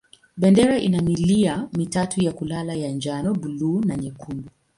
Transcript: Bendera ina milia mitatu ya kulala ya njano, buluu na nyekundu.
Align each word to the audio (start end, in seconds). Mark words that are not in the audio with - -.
Bendera 0.37 0.77
ina 0.79 1.01
milia 1.01 1.67
mitatu 1.73 2.23
ya 2.23 2.31
kulala 2.31 2.73
ya 2.73 2.91
njano, 2.91 3.33
buluu 3.33 3.81
na 3.85 3.95
nyekundu. 3.97 4.49